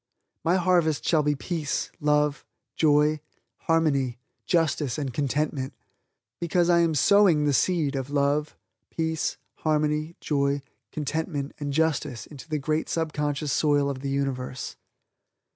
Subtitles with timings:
[0.43, 2.43] My harvest shall be peace, love,
[2.75, 3.19] joy,
[3.69, 5.73] harmony, justice and contentment,
[6.39, 8.57] because I am sowing the seed of love,
[8.89, 14.75] peace, harmony, joy, contentment and justice into the great subconscious soil of the universe.